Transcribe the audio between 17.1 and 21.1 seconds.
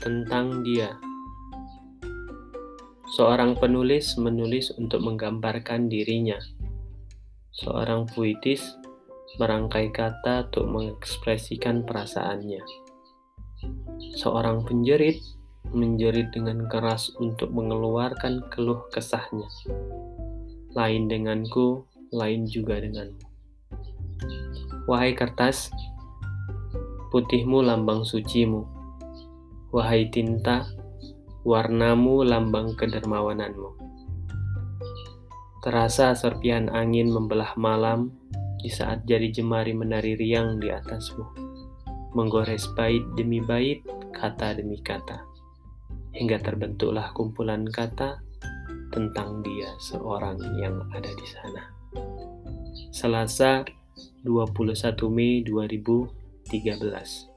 untuk mengeluarkan keluh kesahnya. Lain